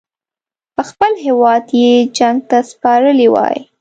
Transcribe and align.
خپل 0.89 1.11
هیواد 1.25 1.63
یې 1.81 1.91
جنګ 2.17 2.37
ته 2.49 2.57
سپارلی 2.71 3.27
وای. 3.33 3.57